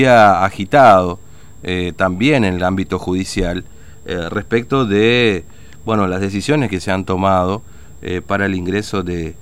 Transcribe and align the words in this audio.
agitado 0.00 1.18
eh, 1.64 1.92
también 1.96 2.44
en 2.44 2.54
el 2.54 2.62
ámbito 2.62 3.00
judicial 3.00 3.64
eh, 4.06 4.28
respecto 4.30 4.86
de 4.86 5.44
bueno 5.84 6.06
las 6.06 6.20
decisiones 6.20 6.70
que 6.70 6.78
se 6.78 6.92
han 6.92 7.04
tomado 7.04 7.62
eh, 8.00 8.22
para 8.24 8.46
el 8.46 8.54
ingreso 8.54 9.02
de, 9.02 9.34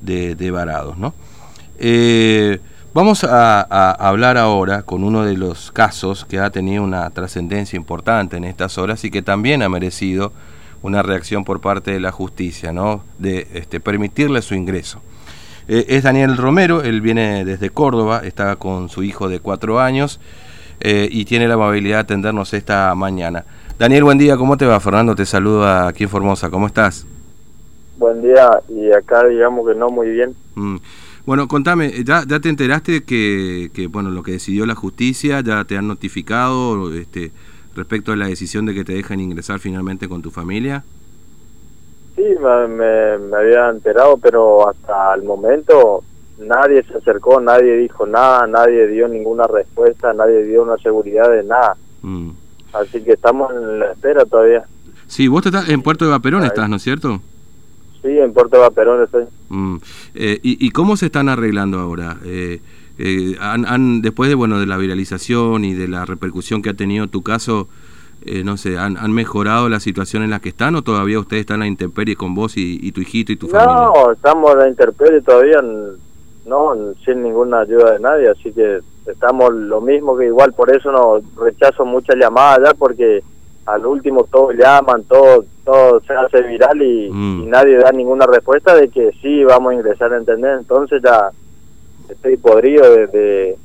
de, 0.00 0.50
varados. 0.50 0.98
¿no? 0.98 1.14
vamos 2.92 3.22
a, 3.22 3.60
hablar 3.92 4.36
ahora 4.36 4.82
con 4.82 5.04
uno 5.04 5.24
de 5.24 5.36
los 5.36 5.70
casos 5.70 6.24
que 6.24 6.40
ha 6.40 6.50
tenido 6.50 6.82
una 6.82 7.08
trascendencia 7.10 7.76
importante 7.76 8.36
en 8.36 8.42
estas 8.42 8.78
horas 8.78 9.04
y 9.04 9.12
que 9.12 9.22
también 9.22 9.62
ha 9.62 9.68
merecido 9.68 10.32
una 10.82 11.04
reacción 11.04 11.44
por 11.44 11.60
parte 11.60 11.92
de 11.92 12.00
la 12.00 12.10
justicia, 12.10 12.72
¿no? 12.72 13.04
de 13.18 13.46
este, 13.54 13.78
permitirle 13.78 14.42
su 14.42 14.56
ingreso. 14.56 15.00
Eh, 15.72 15.86
es 15.96 16.02
Daniel 16.02 16.36
Romero, 16.36 16.82
él 16.82 17.00
viene 17.00 17.44
desde 17.44 17.70
Córdoba, 17.70 18.22
está 18.24 18.56
con 18.56 18.88
su 18.88 19.04
hijo 19.04 19.28
de 19.28 19.38
cuatro 19.38 19.78
años 19.78 20.18
eh, 20.80 21.08
y 21.08 21.24
tiene 21.26 21.46
la 21.46 21.54
amabilidad 21.54 21.98
de 21.98 22.00
atendernos 22.00 22.52
esta 22.54 22.92
mañana. 22.96 23.44
Daniel, 23.78 24.02
buen 24.02 24.18
día, 24.18 24.36
¿cómo 24.36 24.56
te 24.56 24.66
va? 24.66 24.80
Fernando 24.80 25.14
te 25.14 25.24
saluda 25.24 25.86
aquí 25.86 26.02
en 26.02 26.10
Formosa, 26.10 26.50
¿cómo 26.50 26.66
estás? 26.66 27.06
Buen 27.98 28.20
día, 28.20 28.50
y 28.68 28.90
acá 28.90 29.24
digamos 29.28 29.64
que 29.64 29.78
no 29.78 29.90
muy 29.90 30.10
bien. 30.10 30.34
Mm. 30.56 30.78
Bueno, 31.24 31.46
contame, 31.46 32.02
¿ya, 32.02 32.24
¿ya 32.26 32.40
te 32.40 32.48
enteraste 32.48 33.04
que, 33.04 33.70
que, 33.72 33.86
bueno, 33.86 34.10
lo 34.10 34.24
que 34.24 34.32
decidió 34.32 34.66
la 34.66 34.74
justicia, 34.74 35.40
ya 35.40 35.64
te 35.64 35.76
han 35.76 35.86
notificado 35.86 36.92
este, 36.92 37.30
respecto 37.76 38.10
a 38.10 38.16
la 38.16 38.26
decisión 38.26 38.66
de 38.66 38.74
que 38.74 38.82
te 38.82 38.94
dejen 38.94 39.20
ingresar 39.20 39.60
finalmente 39.60 40.08
con 40.08 40.20
tu 40.20 40.32
familia? 40.32 40.82
Sí, 42.20 42.26
me, 42.38 43.34
había 43.34 43.70
enterado, 43.70 44.18
pero 44.18 44.68
hasta 44.68 45.14
el 45.14 45.22
momento 45.22 46.02
nadie 46.38 46.82
se 46.82 46.98
acercó, 46.98 47.40
nadie 47.40 47.78
dijo 47.78 48.06
nada, 48.06 48.46
nadie 48.46 48.86
dio 48.88 49.08
ninguna 49.08 49.46
respuesta, 49.46 50.12
nadie 50.12 50.44
dio 50.44 50.62
una 50.62 50.76
seguridad 50.76 51.30
de 51.30 51.44
nada. 51.44 51.76
Mm. 52.02 52.30
Así 52.74 53.02
que 53.02 53.12
estamos 53.12 53.50
en 53.54 53.78
la 53.78 53.92
espera 53.92 54.26
todavía. 54.26 54.66
Sí, 55.06 55.28
vos 55.28 55.46
estás 55.46 55.70
en 55.70 55.80
Puerto 55.80 56.04
de 56.04 56.10
Vaperón, 56.10 56.44
estás, 56.44 56.68
¿no 56.68 56.76
es 56.76 56.82
cierto? 56.82 57.22
Sí, 58.02 58.18
en 58.18 58.34
Puerto 58.34 58.56
de 58.56 58.62
Vaperón 58.64 59.02
estoy. 59.02 59.24
Mm. 59.48 59.76
Eh, 60.14 60.40
y, 60.42 60.70
cómo 60.72 60.98
se 60.98 61.06
están 61.06 61.30
arreglando 61.30 61.78
ahora? 61.78 62.18
Eh, 62.26 62.60
eh, 62.98 63.36
han, 63.40 64.02
después 64.02 64.28
de 64.28 64.34
bueno 64.34 64.60
de 64.60 64.66
la 64.66 64.76
viralización 64.76 65.64
y 65.64 65.72
de 65.72 65.88
la 65.88 66.04
repercusión 66.04 66.60
que 66.60 66.68
ha 66.68 66.74
tenido 66.74 67.06
tu 67.06 67.22
caso, 67.22 67.66
eh, 68.24 68.44
no 68.44 68.56
sé, 68.56 68.76
han, 68.76 68.96
han, 68.98 69.12
mejorado 69.12 69.68
la 69.68 69.80
situación 69.80 70.22
en 70.22 70.30
la 70.30 70.40
que 70.40 70.50
están 70.50 70.74
o 70.76 70.82
todavía 70.82 71.18
ustedes 71.18 71.40
están 71.40 71.56
en 71.56 71.60
la 71.60 71.66
intemperie 71.68 72.16
con 72.16 72.34
vos 72.34 72.54
y, 72.56 72.92
tu 72.92 73.00
hijito 73.00 73.32
y 73.32 73.36
tu 73.36 73.48
familia? 73.48 73.90
No, 73.94 74.12
estamos 74.12 74.52
en 74.52 74.58
la 74.58 74.68
intemperie 74.68 75.22
todavía, 75.22 75.62
no, 76.44 76.74
sin 77.04 77.22
ninguna 77.22 77.60
ayuda 77.60 77.92
de 77.92 78.00
nadie, 78.00 78.28
así 78.28 78.52
que 78.52 78.80
estamos 79.06 79.52
lo 79.54 79.80
mismo 79.80 80.16
que 80.16 80.26
igual, 80.26 80.52
por 80.52 80.74
eso 80.74 80.92
no 80.92 81.20
rechazo 81.42 81.86
muchas 81.86 82.16
llamadas 82.16 82.60
ya, 82.68 82.74
porque 82.74 83.22
al 83.64 83.86
último 83.86 84.24
todos 84.24 84.54
llaman, 84.54 85.04
todo, 85.04 85.44
todo 85.64 86.00
se 86.00 86.12
hace 86.12 86.42
viral 86.42 86.82
y, 86.82 87.08
mm. 87.10 87.48
nadie 87.48 87.78
da 87.78 87.90
ninguna 87.90 88.26
respuesta 88.26 88.74
de 88.74 88.88
que 88.88 89.12
sí 89.22 89.44
vamos 89.44 89.72
a 89.72 89.74
ingresar 89.76 90.12
a 90.12 90.18
entender, 90.18 90.58
entonces 90.58 91.00
ya 91.02 91.30
estoy 92.08 92.36
podrido 92.36 92.82
de, 92.90 93.56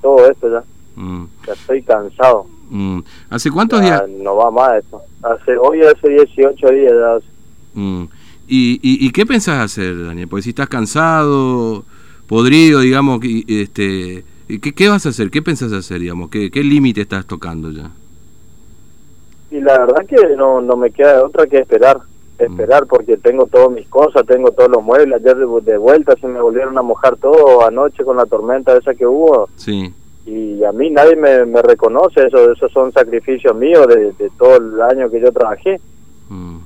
todo 0.00 0.30
esto 0.30 0.48
ya, 0.50 0.62
mm. 0.96 1.24
ya 1.46 1.52
estoy 1.52 1.82
cansado. 1.82 2.46
Mm. 2.70 3.00
¿Hace 3.30 3.50
cuántos 3.50 3.80
días? 3.80 4.02
No 4.08 4.36
va 4.36 4.50
más 4.50 4.82
esto. 4.82 5.02
Hace, 5.22 5.56
hoy 5.56 5.82
hace 5.82 6.08
18 6.08 6.68
días 6.70 7.22
mm. 7.74 8.04
¿Y, 8.46 8.78
y, 8.82 9.10
qué 9.12 9.24
pensás 9.24 9.64
hacer, 9.64 10.06
Daniel? 10.06 10.28
Porque 10.28 10.42
si 10.42 10.50
estás 10.50 10.68
cansado, 10.68 11.82
podrido, 12.26 12.80
digamos, 12.80 13.20
este, 13.48 14.22
¿qué, 14.46 14.74
¿qué 14.74 14.88
vas 14.88 15.06
a 15.06 15.08
hacer? 15.08 15.30
¿Qué 15.30 15.40
pensás 15.40 15.72
hacer, 15.72 16.00
digamos? 16.00 16.28
¿Qué, 16.28 16.50
qué 16.50 16.62
límite 16.62 17.00
estás 17.00 17.26
tocando 17.26 17.70
ya? 17.70 17.90
Y 19.50 19.60
la 19.60 19.78
verdad 19.78 20.04
que 20.06 20.36
no, 20.36 20.60
no 20.60 20.76
me 20.76 20.90
queda 20.90 21.24
otra 21.24 21.46
que 21.46 21.58
esperar. 21.58 22.00
Esperar 22.38 22.86
porque 22.86 23.16
tengo 23.16 23.46
todas 23.46 23.70
mis 23.70 23.88
cosas, 23.88 24.26
tengo 24.26 24.50
todos 24.50 24.68
los 24.68 24.82
muebles. 24.82 25.22
Ayer 25.22 25.36
de, 25.36 25.60
de 25.62 25.78
vuelta 25.78 26.14
se 26.20 26.26
me 26.26 26.42
volvieron 26.42 26.76
a 26.76 26.82
mojar 26.82 27.16
todo 27.16 27.66
anoche 27.66 28.04
con 28.04 28.16
la 28.18 28.26
tormenta 28.26 28.76
esa 28.76 28.92
que 28.94 29.06
hubo. 29.06 29.48
Sí 29.56 29.94
y 30.26 30.64
a 30.64 30.72
mí 30.72 30.90
nadie 30.90 31.16
me, 31.16 31.62
reconoce, 31.62 32.26
eso 32.26 32.50
esos 32.50 32.72
son 32.72 32.92
sacrificios 32.92 33.54
míos 33.54 33.86
de, 33.86 34.30
todo 34.38 34.56
el 34.56 34.80
año 34.80 35.10
que 35.10 35.20
yo 35.20 35.30
trabajé. 35.32 35.78
Mm, 36.30 36.58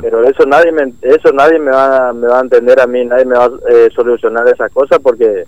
Pero 0.00 0.24
eso 0.24 0.46
nadie 0.46 0.72
me, 0.72 0.94
eso 1.02 1.30
nadie 1.32 1.58
me 1.58 1.70
va, 1.70 2.12
me 2.14 2.26
va 2.26 2.38
a 2.38 2.42
entender 2.42 2.80
a 2.80 2.86
mí, 2.86 3.04
nadie 3.04 3.26
me 3.26 3.36
va 3.36 3.46
a 3.46 3.50
eh, 3.70 3.90
solucionar 3.94 4.48
esas 4.48 4.72
cosas 4.72 4.98
porque 5.00 5.44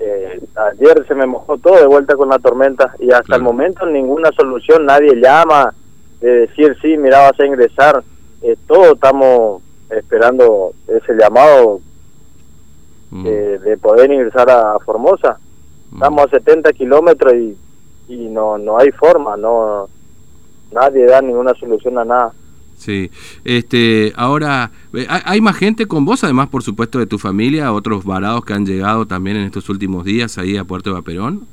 eh, 0.00 0.40
ayer 0.72 1.06
se 1.06 1.14
me 1.14 1.26
mojó 1.26 1.58
todo 1.58 1.76
de 1.76 1.86
vuelta 1.86 2.16
con 2.16 2.30
la 2.30 2.38
tormenta 2.38 2.94
y 2.98 3.12
hasta 3.12 3.36
el 3.36 3.42
momento 3.42 3.84
ninguna 3.84 4.32
solución, 4.32 4.86
nadie 4.86 5.20
llama 5.20 5.74
de 6.20 6.46
decir 6.46 6.78
sí, 6.80 6.96
mira, 6.96 7.30
vas 7.30 7.38
a 7.38 7.46
ingresar, 7.46 8.02
eh, 8.40 8.56
todos 8.66 8.94
estamos 8.94 9.62
esperando 9.90 10.72
ese 10.88 11.12
llamado 11.14 11.80
mm. 13.10 13.22
de 13.22 13.76
poder 13.82 14.10
ingresar 14.10 14.48
a 14.48 14.78
Formosa 14.78 15.38
estamos 15.94 16.26
a 16.26 16.30
70 16.30 16.72
kilómetros 16.72 17.32
y, 17.34 17.56
y 18.08 18.28
no 18.28 18.58
no 18.58 18.78
hay 18.78 18.90
forma 18.90 19.36
no 19.36 19.88
nadie 20.72 21.06
da 21.06 21.22
ninguna 21.22 21.54
solución 21.54 21.98
a 21.98 22.04
nada. 22.04 22.32
Sí 22.76 23.10
este 23.44 24.12
ahora 24.16 24.72
hay 25.24 25.40
más 25.40 25.56
gente 25.56 25.86
con 25.86 26.04
vos 26.04 26.24
además 26.24 26.48
por 26.48 26.62
supuesto 26.62 26.98
de 26.98 27.06
tu 27.06 27.18
familia 27.18 27.72
otros 27.72 28.04
varados 28.04 28.44
que 28.44 28.52
han 28.52 28.66
llegado 28.66 29.06
también 29.06 29.36
en 29.36 29.44
estos 29.44 29.68
últimos 29.68 30.04
días 30.04 30.36
ahí 30.38 30.56
a 30.56 30.64
Puerto 30.64 30.90
de 30.90 30.94
Vaperón 30.94 31.46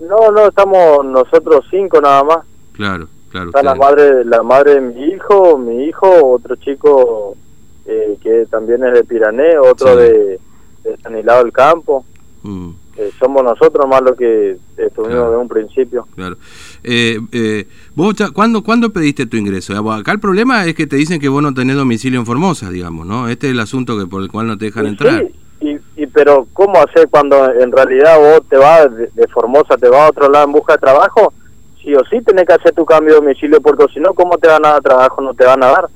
no 0.00 0.30
no 0.30 0.46
estamos 0.46 1.04
nosotros 1.04 1.64
cinco 1.70 2.00
nada 2.00 2.22
más. 2.22 2.38
Claro 2.72 3.08
claro 3.30 3.48
está 3.48 3.62
la 3.62 3.74
madre 3.74 4.24
la 4.24 4.42
madre 4.44 4.74
de 4.74 4.80
mi 4.80 5.04
hijo 5.06 5.58
mi 5.58 5.84
hijo 5.86 6.08
otro 6.34 6.54
chico 6.56 7.36
eh, 7.84 8.16
que 8.22 8.46
también 8.46 8.84
es 8.84 8.92
de 8.92 9.02
Pirané 9.02 9.58
otro 9.58 9.96
de, 9.96 10.38
de 10.84 10.96
San 11.02 11.18
Hilado 11.18 11.42
del 11.42 11.52
Campo. 11.52 12.04
Mm. 12.42 12.70
Eh, 12.98 13.12
somos 13.16 13.44
nosotros 13.44 13.86
más 13.88 14.02
lo 14.02 14.16
que 14.16 14.56
estuvimos 14.76 15.30
de 15.30 15.36
un 15.36 15.46
principio. 15.46 16.08
Claro. 16.16 16.36
Eh, 16.82 17.20
eh, 17.30 17.68
¿Vos 17.94 18.16
¿cuándo, 18.34 18.64
¿cuándo 18.64 18.90
pediste 18.90 19.26
tu 19.26 19.36
ingreso? 19.36 19.72
Acá 19.92 20.10
el 20.10 20.18
problema 20.18 20.66
es 20.66 20.74
que 20.74 20.88
te 20.88 20.96
dicen 20.96 21.20
que 21.20 21.28
vos 21.28 21.40
no 21.40 21.54
tenés 21.54 21.76
domicilio 21.76 22.18
en 22.18 22.26
Formosa, 22.26 22.70
digamos, 22.70 23.06
¿no? 23.06 23.28
Este 23.28 23.46
es 23.46 23.52
el 23.52 23.60
asunto 23.60 23.96
que 23.96 24.06
por 24.06 24.20
el 24.20 24.28
cual 24.28 24.48
no 24.48 24.58
te 24.58 24.64
dejan 24.64 24.86
entrar. 24.86 25.28
Sí, 25.60 25.78
y, 25.96 26.06
pero 26.06 26.48
¿cómo 26.52 26.78
hacer 26.78 27.08
cuando 27.08 27.52
en 27.52 27.70
realidad 27.70 28.18
vos 28.18 28.42
te 28.48 28.56
vas 28.56 28.88
de, 28.96 29.28
Formosa, 29.28 29.76
te 29.76 29.88
vas 29.88 30.00
a 30.00 30.10
otro 30.10 30.28
lado 30.28 30.46
en 30.46 30.52
busca 30.52 30.72
de 30.72 30.80
trabajo? 30.80 31.32
Sí 31.80 31.94
o 31.94 32.04
sí 32.10 32.20
tenés 32.22 32.46
que 32.46 32.54
hacer 32.54 32.72
tu 32.74 32.84
cambio 32.84 33.14
de 33.14 33.20
domicilio, 33.20 33.60
porque 33.60 33.86
si 33.94 34.00
no, 34.00 34.12
¿cómo 34.12 34.38
te 34.38 34.48
van 34.48 34.66
a 34.66 34.70
dar 34.70 34.82
trabajo? 34.82 35.22
No 35.22 35.34
te 35.34 35.44
van 35.44 35.62
a 35.62 35.68
dar. 35.68 35.88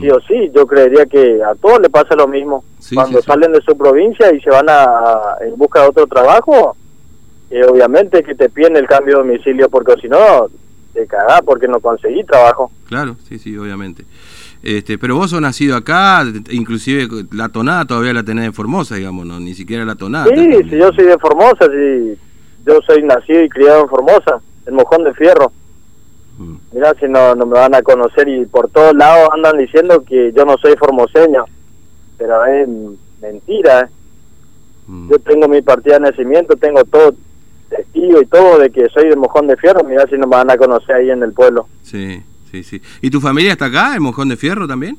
Sí 0.00 0.10
o 0.10 0.20
sí, 0.20 0.50
yo 0.54 0.66
creería 0.66 1.06
que 1.06 1.40
a 1.42 1.54
todos 1.54 1.80
le 1.80 1.90
pasa 1.90 2.14
lo 2.14 2.26
mismo. 2.26 2.64
Cuando 2.94 3.20
salen 3.22 3.52
de 3.52 3.60
su 3.62 3.76
provincia 3.76 4.34
y 4.34 4.40
se 4.40 4.50
van 4.50 4.66
a, 4.68 5.36
en 5.40 5.56
busca 5.56 5.82
de 5.82 5.88
otro 5.88 6.06
trabajo, 6.06 6.76
eh, 7.50 7.64
obviamente 7.64 8.22
que 8.22 8.34
te 8.34 8.48
piden 8.48 8.76
el 8.76 8.86
cambio 8.86 9.16
de 9.18 9.22
domicilio 9.22 9.68
porque 9.68 9.94
si 10.00 10.08
no, 10.08 10.48
te 10.94 11.06
cagás 11.06 11.42
porque 11.42 11.68
no 11.68 11.80
conseguí 11.80 12.24
trabajo. 12.24 12.70
Claro, 12.88 13.16
sí, 13.28 13.38
sí, 13.38 13.56
obviamente. 13.56 14.04
Este, 14.62 14.96
pero 14.96 15.16
vos 15.16 15.30
sos 15.30 15.40
nacido 15.40 15.76
acá, 15.76 16.24
inclusive 16.50 17.08
la 17.32 17.48
tonada 17.48 17.84
todavía 17.84 18.12
la 18.12 18.22
tenés 18.22 18.44
de 18.44 18.52
Formosa, 18.52 18.94
digamos, 18.94 19.26
no 19.26 19.40
ni 19.40 19.54
siquiera 19.54 19.84
la 19.84 19.96
tonada. 19.96 20.26
Sí, 20.34 20.62
si 20.70 20.78
yo 20.78 20.92
soy 20.92 21.06
de 21.06 21.18
Formosa, 21.18 21.66
sí, 21.66 22.16
yo 22.64 22.80
soy 22.86 23.02
nacido 23.02 23.42
y 23.42 23.48
criado 23.48 23.82
en 23.82 23.88
Formosa, 23.88 24.40
en 24.66 24.74
Mojón 24.74 25.02
de 25.04 25.12
Fierro. 25.14 25.52
Mira 26.72 26.94
si 26.98 27.06
no, 27.06 27.34
no 27.34 27.44
me 27.44 27.58
van 27.58 27.74
a 27.74 27.82
conocer 27.82 28.28
y 28.28 28.46
por 28.46 28.68
todos 28.70 28.94
lados 28.94 29.28
andan 29.32 29.58
diciendo 29.58 30.02
que 30.04 30.32
yo 30.32 30.44
no 30.44 30.56
soy 30.56 30.74
formoseño, 30.76 31.44
pero 32.16 32.44
es 32.46 32.68
mentira. 33.20 33.80
¿eh? 33.80 33.88
Mm. 34.86 35.10
Yo 35.10 35.18
tengo 35.18 35.48
mi 35.48 35.60
partida 35.60 35.94
de 35.94 36.10
nacimiento, 36.10 36.56
tengo 36.56 36.82
todo 36.84 37.14
testigo 37.68 38.20
y 38.20 38.26
todo 38.26 38.58
de 38.58 38.70
que 38.70 38.88
soy 38.88 39.08
de 39.08 39.16
Mojón 39.16 39.46
de 39.46 39.56
Fierro, 39.56 39.84
mira 39.84 40.06
si 40.06 40.16
no 40.16 40.26
me 40.26 40.36
van 40.36 40.50
a 40.50 40.56
conocer 40.56 40.96
ahí 40.96 41.10
en 41.10 41.22
el 41.22 41.32
pueblo. 41.32 41.68
Sí, 41.82 42.22
sí, 42.50 42.62
sí. 42.62 42.80
¿Y 43.02 43.10
tu 43.10 43.20
familia 43.20 43.52
está 43.52 43.66
acá, 43.66 43.94
en 43.94 44.02
Mojón 44.02 44.28
de 44.28 44.36
Fierro 44.36 44.66
también? 44.66 44.96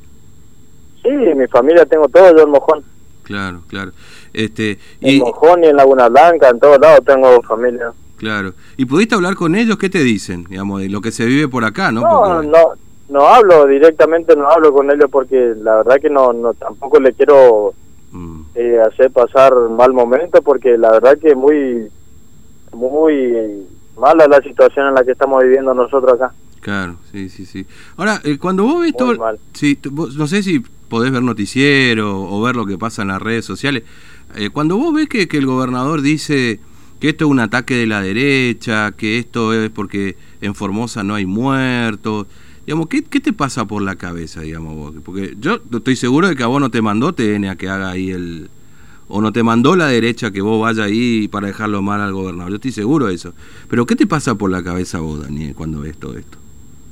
Sí, 1.02 1.10
mi 1.10 1.48
familia 1.48 1.86
tengo 1.86 2.08
todo 2.08 2.36
yo 2.36 2.44
en 2.44 2.50
Mojón. 2.50 2.84
Claro, 3.24 3.62
claro. 3.68 3.92
Este, 4.34 4.78
en 5.02 5.20
Mojón 5.20 5.64
y 5.64 5.68
en 5.68 5.76
Laguna 5.76 6.08
Blanca, 6.08 6.50
en 6.50 6.60
todos 6.60 6.80
lados 6.80 7.02
tengo 7.06 7.42
familia. 7.42 7.94
Claro. 8.24 8.54
¿Y 8.78 8.86
pudiste 8.86 9.16
hablar 9.16 9.36
con 9.36 9.56
ellos? 9.56 9.78
¿Qué 9.78 9.90
te 9.90 10.00
dicen? 10.00 10.46
Digamos, 10.46 10.82
de 10.82 10.90
lo 10.90 11.02
que 11.02 11.12
se 11.12 11.26
vive 11.26 11.48
por 11.48 11.64
acá, 11.66 11.92
¿no? 11.92 12.02
No, 12.02 12.42
no, 12.42 12.74
no 13.10 13.28
hablo 13.28 13.68
directamente, 13.68 14.36
no 14.36 14.50
hablo 14.50 14.74
con 14.74 14.90
ellos 14.90 15.10
porque 15.12 15.54
la 15.58 15.78
verdad 15.78 15.98
que 16.02 16.10
no, 16.10 16.34
no 16.34 16.54
tampoco 16.54 17.00
le 17.00 17.14
quiero 17.14 17.74
mm. 18.12 18.42
eh, 18.56 18.80
hacer 18.88 19.12
pasar 19.12 19.54
mal 19.70 19.94
momento 19.94 20.42
porque 20.42 20.78
la 20.78 20.92
verdad 20.92 21.18
que 21.20 21.30
es 21.30 21.36
muy, 21.36 21.90
muy 22.72 23.68
mala 23.98 24.28
la 24.28 24.42
situación 24.42 24.88
en 24.88 24.96
la 24.96 25.04
que 25.04 25.12
estamos 25.12 25.44
viviendo 25.44 25.74
nosotros 25.74 26.14
acá. 26.14 26.34
Claro, 26.62 26.96
sí, 27.12 27.30
sí, 27.30 27.46
sí. 27.46 27.68
Ahora, 27.98 28.22
eh, 28.24 28.38
cuando 28.38 28.64
vos 28.64 28.82
ves 28.82 28.96
todo, 28.96 29.16
sí, 29.52 29.78
no 30.16 30.28
sé 30.28 30.42
si 30.42 30.62
podés 30.88 31.12
ver 31.12 31.22
noticiero 31.22 32.22
o 32.22 32.42
ver 32.42 32.56
lo 32.56 32.66
que 32.66 32.78
pasa 32.78 33.02
en 33.02 33.10
las 33.10 33.22
redes 33.22 33.44
sociales. 33.44 33.84
Eh, 34.36 34.50
cuando 34.50 34.78
vos 34.78 34.94
ves 34.94 35.10
que, 35.10 35.28
que 35.28 35.38
el 35.38 35.46
gobernador 35.46 36.02
dice 36.02 36.60
que 37.04 37.10
esto 37.10 37.26
es 37.26 37.32
un 37.32 37.42
ataque 37.42 37.76
de 37.76 37.86
la 37.86 38.02
derecha, 38.02 38.94
que 38.94 39.18
esto 39.18 39.52
es 39.52 39.70
porque 39.72 40.16
en 40.40 40.56
Formosa 40.56 41.04
no 41.04 41.16
hay 41.16 41.26
muertos. 41.26 42.28
Digamos, 42.66 42.88
¿qué, 42.88 43.04
¿qué, 43.04 43.20
te 43.20 43.34
pasa 43.34 43.66
por 43.66 43.82
la 43.82 43.98
cabeza, 43.98 44.40
digamos 44.40 44.74
vos? 44.78 44.94
Porque 45.04 45.34
yo 45.38 45.58
estoy 45.74 45.98
seguro 45.98 46.30
de 46.30 46.38
que 46.38 46.44
a 46.44 46.48
vos 46.48 46.62
no 46.62 46.72
te 46.72 46.82
mandó 46.82 47.12
TN 47.12 47.44
a 47.50 47.58
que 47.58 47.68
haga 47.68 47.92
ahí 47.92 48.12
el... 48.12 48.50
O 49.10 49.20
no 49.20 49.34
te 49.34 49.44
mandó 49.44 49.76
la 49.76 49.88
derecha 49.88 50.32
que 50.32 50.40
vos 50.40 50.62
vaya 50.62 50.86
ahí 50.86 51.28
para 51.28 51.48
dejarlo 51.48 51.82
mal 51.82 52.00
al 52.00 52.14
gobernador. 52.14 52.52
Yo 52.52 52.56
estoy 52.56 52.72
seguro 52.72 53.08
de 53.08 53.16
eso. 53.16 53.34
Pero 53.70 53.86
¿qué 53.86 53.98
te 53.98 54.08
pasa 54.08 54.36
por 54.36 54.50
la 54.50 54.64
cabeza 54.64 55.02
vos, 55.02 55.24
Daniel, 55.24 55.56
cuando 55.56 55.82
ves 55.82 55.98
todo 55.98 56.18
esto? 56.18 56.38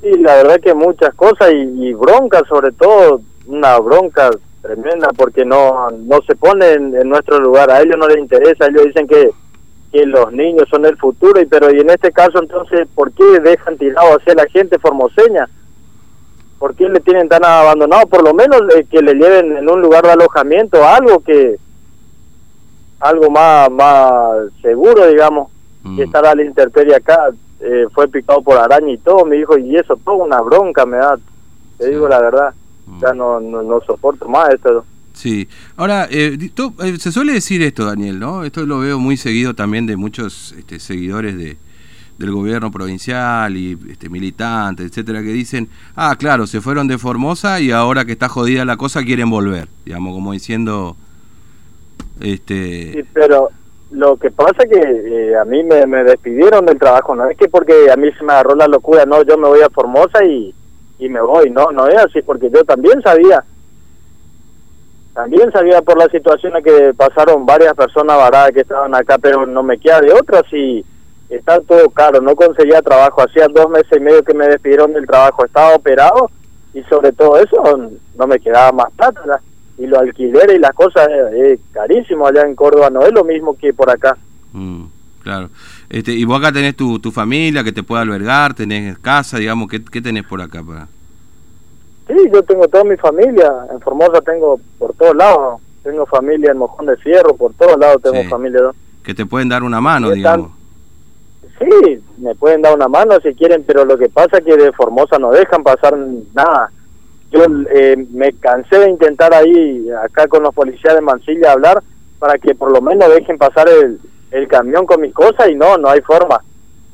Sí, 0.01 0.09
la 0.19 0.35
verdad 0.35 0.59
que 0.59 0.73
muchas 0.73 1.15
cosas 1.15 1.53
y, 1.53 1.87
y 1.87 1.93
bronca 1.93 2.43
sobre 2.49 2.73
todo, 2.73 3.21
una 3.45 3.79
bronca 3.79 4.29
tremenda 4.61 5.09
porque 5.15 5.43
no 5.43 5.89
no 5.89 6.19
se 6.27 6.35
pone 6.35 6.73
en, 6.73 7.09
nuestro 7.09 7.39
lugar, 7.39 7.71
a 7.71 7.81
ellos 7.81 7.95
no 7.97 8.07
les 8.07 8.17
interesa, 8.17 8.67
ellos 8.67 8.85
dicen 8.85 9.07
que, 9.07 9.29
que 9.91 10.05
los 10.05 10.31
niños 10.31 10.67
son 10.69 10.85
el 10.85 10.97
futuro, 10.97 11.39
y 11.41 11.45
pero 11.45 11.73
y 11.73 11.79
en 11.79 11.89
este 11.89 12.11
caso 12.11 12.39
entonces, 12.39 12.87
¿por 12.95 13.11
qué 13.11 13.39
dejan 13.39 13.77
tirado 13.77 14.17
hacia 14.17 14.35
la 14.35 14.45
gente 14.47 14.79
formoseña? 14.79 15.49
¿Por 16.59 16.75
qué 16.75 16.87
le 16.87 16.99
tienen 16.99 17.27
tan 17.27 17.43
abandonado? 17.43 18.05
Por 18.07 18.23
lo 18.23 18.33
menos 18.33 18.61
que 18.89 19.01
le 19.01 19.13
lleven 19.15 19.57
en 19.57 19.69
un 19.69 19.81
lugar 19.81 20.03
de 20.03 20.11
alojamiento, 20.11 20.85
algo 20.85 21.19
que 21.19 21.57
algo 22.99 23.29
más 23.31 23.69
más 23.71 24.51
seguro, 24.61 25.07
digamos, 25.07 25.49
mm. 25.83 25.97
que 25.97 26.03
estar 26.03 26.25
a 26.25 26.35
la 26.35 26.43
intemperie 26.43 26.95
acá, 26.95 27.29
eh, 27.59 27.85
fue 27.93 28.07
picado 28.07 28.41
por 28.41 28.57
araña 28.57 28.91
y 28.91 28.97
todo, 28.97 29.25
me 29.25 29.37
dijo, 29.37 29.57
y 29.57 29.75
eso, 29.75 29.95
toda 29.97 30.23
una 30.23 30.41
bronca 30.41 30.85
me 30.85 30.97
da, 30.97 31.17
te 31.77 31.89
digo 31.89 32.07
la 32.07 32.21
verdad 32.21 32.53
ya 32.99 33.13
no, 33.13 33.39
no, 33.39 33.81
soporto 33.81 34.27
más 34.27 34.49
esto. 34.49 34.85
Sí, 35.13 35.47
ahora, 35.75 36.07
eh, 36.09 36.37
eh, 36.39 36.97
se 36.97 37.11
suele 37.11 37.33
decir 37.33 37.61
esto, 37.61 37.85
Daniel, 37.85 38.19
¿no? 38.19 38.43
Esto 38.43 38.65
lo 38.65 38.79
veo 38.79 38.97
muy 38.99 39.17
seguido 39.17 39.53
también 39.53 39.85
de 39.85 39.97
muchos 39.97 40.53
este, 40.57 40.79
seguidores 40.79 41.37
de, 41.37 41.57
del 42.17 42.31
gobierno 42.31 42.71
provincial 42.71 43.55
y 43.55 43.77
este, 43.89 44.09
militantes, 44.09 44.87
etcétera, 44.87 45.21
que 45.21 45.29
dicen, 45.29 45.69
ah, 45.95 46.15
claro, 46.17 46.47
se 46.47 46.61
fueron 46.61 46.87
de 46.87 46.97
Formosa 46.97 47.59
y 47.59 47.71
ahora 47.71 48.05
que 48.05 48.13
está 48.13 48.29
jodida 48.29 48.65
la 48.65 48.77
cosa 48.77 49.03
quieren 49.03 49.29
volver, 49.29 49.67
digamos, 49.85 50.13
como 50.13 50.31
diciendo... 50.31 50.95
este 52.21 52.93
Sí, 52.93 53.03
pero 53.13 53.49
lo 53.91 54.15
que 54.15 54.31
pasa 54.31 54.63
es 54.63 54.69
que 54.69 54.79
eh, 54.79 55.37
a 55.37 55.43
mí 55.43 55.63
me, 55.63 55.85
me 55.85 56.03
despidieron 56.03 56.65
del 56.65 56.79
trabajo, 56.79 57.15
no 57.15 57.29
es 57.29 57.37
que 57.37 57.49
porque 57.49 57.91
a 57.91 57.97
mí 57.97 58.07
se 58.17 58.23
me 58.23 58.31
agarró 58.31 58.55
la 58.55 58.67
locura, 58.67 59.05
no, 59.05 59.23
yo 59.23 59.37
me 59.37 59.49
voy 59.49 59.61
a 59.61 59.69
Formosa 59.69 60.23
y 60.23 60.53
y 61.01 61.09
me 61.09 61.19
voy. 61.19 61.49
No, 61.49 61.71
no 61.71 61.87
es 61.87 61.97
así, 61.97 62.21
porque 62.21 62.49
yo 62.49 62.63
también 62.63 63.01
sabía, 63.01 63.43
también 65.13 65.51
sabía 65.51 65.81
por 65.81 65.97
la 65.97 66.07
situación 66.07 66.55
en 66.55 66.63
que 66.63 66.93
pasaron 66.95 67.45
varias 67.45 67.73
personas 67.73 68.17
varadas 68.17 68.51
que 68.51 68.61
estaban 68.61 68.95
acá, 68.95 69.17
pero 69.17 69.45
no 69.45 69.61
me 69.61 69.77
queda 69.77 69.99
de 69.99 70.13
otra 70.13 70.41
si 70.49 70.85
está 71.29 71.59
todo 71.61 71.89
caro, 71.89 72.21
no 72.21 72.35
conseguía 72.35 72.81
trabajo, 72.81 73.21
hacía 73.21 73.47
dos 73.47 73.69
meses 73.69 73.91
y 73.95 73.99
medio 73.99 74.23
que 74.23 74.33
me 74.33 74.47
despidieron 74.47 74.93
del 74.93 75.07
trabajo, 75.07 75.45
estaba 75.45 75.75
operado 75.75 76.29
y 76.73 76.81
sobre 76.83 77.11
todo 77.11 77.37
eso 77.37 77.89
no 78.17 78.27
me 78.27 78.39
quedaba 78.39 78.71
más 78.71 78.91
plata 78.95 79.41
y 79.77 79.87
los 79.87 79.99
alquileres 79.99 80.55
y 80.55 80.59
las 80.59 80.73
cosas 80.73 81.07
es, 81.33 81.59
carísimo 81.71 82.27
allá 82.27 82.43
en 82.43 82.55
Córdoba, 82.55 82.89
no 82.89 83.01
es 83.01 83.11
lo 83.11 83.23
mismo 83.23 83.57
que 83.57 83.73
por 83.73 83.89
acá. 83.89 84.17
Mm, 84.53 84.83
claro. 85.23 85.49
Este, 85.89 86.11
y 86.11 86.23
vos 86.23 86.39
acá 86.39 86.51
tenés 86.51 86.75
tu, 86.75 86.99
tu 86.99 87.11
familia 87.11 87.63
que 87.63 87.71
te 87.71 87.83
puede 87.83 88.03
albergar, 88.03 88.53
tenés 88.53 88.97
casa, 88.99 89.37
digamos, 89.37 89.69
¿qué, 89.69 89.83
qué 89.83 90.01
tenés 90.01 90.23
por 90.23 90.41
acá? 90.41 90.63
Para... 90.63 90.87
Sí, 92.11 92.29
yo 92.33 92.43
tengo 92.43 92.67
toda 92.67 92.83
mi 92.83 92.97
familia, 92.97 93.49
en 93.71 93.79
Formosa 93.79 94.19
tengo 94.21 94.59
por 94.77 94.93
todos 94.95 95.15
lados, 95.15 95.61
tengo 95.81 96.05
familia 96.05 96.51
en 96.51 96.57
Mojón 96.57 96.85
de 96.87 96.97
Fierro, 96.97 97.35
por 97.35 97.53
todos 97.53 97.79
lados 97.79 98.01
tengo 98.01 98.21
familia. 98.29 98.59
Que 99.01 99.13
te 99.13 99.25
pueden 99.25 99.47
dar 99.47 99.63
una 99.63 99.79
mano, 99.79 100.09
digamos. 100.11 100.51
Sí, 101.57 102.03
me 102.17 102.35
pueden 102.35 102.61
dar 102.61 102.75
una 102.75 102.89
mano 102.89 103.17
si 103.21 103.33
quieren, 103.33 103.63
pero 103.65 103.85
lo 103.85 103.97
que 103.97 104.09
pasa 104.09 104.39
es 104.39 104.43
que 104.43 104.57
de 104.57 104.73
Formosa 104.73 105.19
no 105.19 105.31
dejan 105.31 105.63
pasar 105.63 105.97
nada. 106.33 106.69
Yo 107.31 107.45
eh, 107.69 108.05
me 108.11 108.33
cansé 108.33 108.79
de 108.79 108.89
intentar 108.89 109.33
ahí, 109.33 109.87
acá 110.03 110.27
con 110.27 110.43
los 110.43 110.53
policías 110.53 110.95
de 110.95 111.01
Mansilla, 111.01 111.53
hablar 111.53 111.81
para 112.19 112.37
que 112.39 112.55
por 112.55 112.71
lo 112.71 112.81
menos 112.81 113.09
dejen 113.09 113.37
pasar 113.37 113.69
el, 113.69 114.01
el 114.31 114.47
camión 114.49 114.85
con 114.85 114.99
mis 114.99 115.13
cosas 115.13 115.49
y 115.49 115.55
no, 115.55 115.77
no 115.77 115.89
hay 115.89 116.01
forma, 116.01 116.41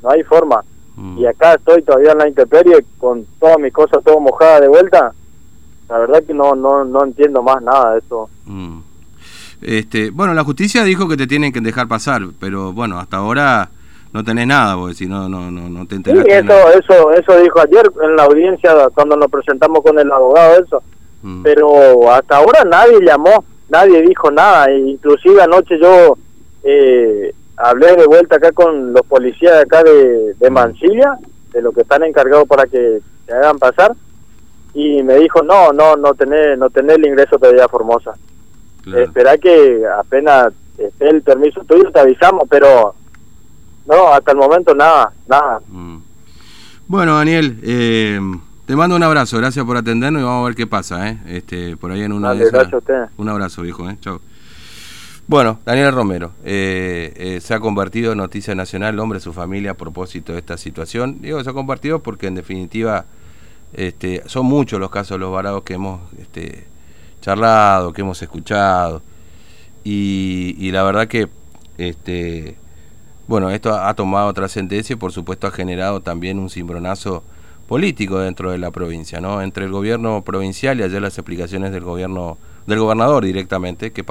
no 0.03 0.11
hay 0.11 0.21
forma. 0.23 0.63
Mm. 0.97 1.19
Y 1.19 1.25
acá 1.27 1.53
estoy 1.53 1.83
todavía 1.83 2.11
en 2.11 2.17
la 2.17 2.27
intemperie 2.27 2.83
con 2.97 3.25
todas 3.39 3.59
mis 3.59 3.71
cosas 3.71 4.03
todo 4.03 4.19
mojada 4.19 4.61
de 4.61 4.67
vuelta. 4.67 5.13
La 5.87 5.99
verdad 5.99 6.23
que 6.25 6.33
no 6.33 6.55
no 6.55 6.83
no 6.83 7.03
entiendo 7.03 7.41
más 7.43 7.61
nada 7.61 7.93
de 7.93 7.99
esto. 7.99 8.29
Mm. 8.45 8.79
Este, 9.61 10.09
bueno, 10.09 10.33
la 10.33 10.43
justicia 10.43 10.83
dijo 10.83 11.07
que 11.07 11.17
te 11.17 11.27
tienen 11.27 11.53
que 11.53 11.61
dejar 11.61 11.87
pasar, 11.87 12.21
pero 12.39 12.73
bueno, 12.73 12.99
hasta 12.99 13.17
ahora 13.17 13.69
no 14.13 14.23
tenés 14.23 14.47
nada, 14.47 14.75
porque 14.75 14.95
si 14.95 15.07
no 15.07 15.29
no 15.29 15.51
no, 15.51 15.69
no 15.69 15.85
te 15.85 15.95
enteras 15.95 16.23
Sí, 16.25 16.31
eso 16.31 16.53
eso 16.71 17.11
eso 17.11 17.41
dijo 17.41 17.59
ayer 17.59 17.91
en 18.03 18.15
la 18.15 18.23
audiencia 18.23 18.71
cuando 18.93 19.15
nos 19.15 19.29
presentamos 19.29 19.81
con 19.81 19.97
el 19.99 20.11
abogado 20.11 20.63
eso. 20.63 20.83
Mm. 21.21 21.43
Pero 21.43 22.11
hasta 22.11 22.37
ahora 22.37 22.63
nadie 22.63 22.99
llamó, 23.05 23.43
nadie 23.69 24.01
dijo 24.01 24.31
nada, 24.31 24.65
e 24.65 24.79
inclusive 24.79 25.41
anoche 25.41 25.79
yo 25.79 26.17
eh, 26.63 27.33
hablé 27.57 27.95
de 27.95 28.05
vuelta 28.05 28.37
acá 28.37 28.51
con 28.51 28.93
los 28.93 29.05
policías 29.05 29.53
de 29.53 29.61
acá 29.61 29.83
de, 29.83 30.35
de 30.35 30.49
Mansilla, 30.49 31.17
de 31.51 31.61
lo 31.61 31.71
que 31.71 31.81
están 31.81 32.03
encargados 32.03 32.47
para 32.47 32.65
que 32.65 33.01
se 33.25 33.33
hagan 33.33 33.57
pasar, 33.57 33.93
y 34.73 35.01
me 35.03 35.15
dijo, 35.15 35.41
no, 35.41 35.73
no, 35.73 35.95
no 35.95 36.13
tenés, 36.13 36.57
no 36.57 36.69
tenés 36.69 36.97
el 36.97 37.07
ingreso 37.07 37.37
todavía 37.37 37.65
a 37.65 37.69
Formosa. 37.69 38.13
Espera 38.95 39.37
que 39.37 39.83
apenas 39.99 40.53
esté 40.77 41.09
el 41.09 41.21
permiso 41.21 41.61
tuyo 41.65 41.91
te 41.91 41.99
avisamos, 41.99 42.43
pero 42.49 42.95
no, 43.85 44.13
hasta 44.13 44.31
el 44.31 44.37
momento 44.37 44.73
nada, 44.73 45.11
nada. 45.27 45.59
Mm. 45.67 45.97
Bueno, 46.87 47.15
Daniel, 47.17 47.59
eh, 47.63 48.19
te 48.65 48.75
mando 48.75 48.95
un 48.95 49.03
abrazo, 49.03 49.37
gracias 49.37 49.65
por 49.65 49.75
atendernos 49.75 50.21
y 50.21 50.25
vamos 50.25 50.43
a 50.43 50.45
ver 50.45 50.55
qué 50.55 50.67
pasa, 50.67 51.09
¿eh? 51.09 51.17
Este, 51.27 51.75
por 51.75 51.91
ahí 51.91 52.03
en 52.03 52.13
una 52.13 52.33
de 52.33 52.49
gracias 52.49 52.73
a 52.73 52.77
usted. 52.77 53.05
Un 53.17 53.27
abrazo, 53.27 53.61
viejo, 53.61 53.89
¿eh? 53.89 53.97
Chao. 53.99 54.21
Bueno, 55.29 55.59
Daniel 55.65 55.91
Romero 55.91 56.31
eh, 56.45 57.11
eh, 57.17 57.41
se 57.41 57.53
ha 57.53 57.59
convertido 57.59 58.13
en 58.13 58.17
noticia 58.19 58.55
nacional, 58.55 58.97
hombre, 58.97 59.19
su 59.19 59.33
familia, 59.33 59.71
a 59.71 59.73
propósito 59.73 60.31
de 60.31 60.39
esta 60.39 60.55
situación. 60.57 61.17
Digo, 61.19 61.43
se 61.43 61.49
ha 61.49 61.53
convertido 61.53 62.01
porque 62.01 62.27
en 62.27 62.35
definitiva 62.35 63.03
este, 63.73 64.23
son 64.27 64.45
muchos 64.45 64.79
los 64.79 64.89
casos 64.89 65.15
de 65.15 65.19
los 65.19 65.33
varados 65.33 65.63
que 65.63 65.73
hemos 65.73 65.99
este, 66.17 66.65
charlado, 67.19 67.91
que 67.91 68.03
hemos 68.03 68.21
escuchado. 68.21 69.01
Y, 69.83 70.71
la 70.71 70.83
verdad 70.83 71.09
que, 71.09 71.27
este, 71.77 72.55
bueno, 73.27 73.49
esto 73.49 73.73
ha, 73.75 73.93
tomado 73.95 74.33
trascendencia 74.33 74.93
y 74.93 74.97
por 74.97 75.11
supuesto 75.11 75.47
ha 75.47 75.51
generado 75.51 75.99
también 75.99 76.39
un 76.39 76.49
cimbronazo 76.49 77.21
político 77.67 78.19
dentro 78.19 78.51
de 78.51 78.59
la 78.59 78.71
provincia, 78.71 79.19
¿no? 79.19 79.41
Entre 79.41 79.65
el 79.65 79.71
gobierno 79.71 80.21
provincial 80.23 80.79
y 80.79 80.83
ayer 80.83 81.01
las 81.01 81.17
explicaciones 81.17 81.73
del 81.73 81.83
gobierno, 81.83 82.37
del 82.65 82.79
gobernador 82.79 83.25
directamente, 83.25 83.91
que 83.91 84.05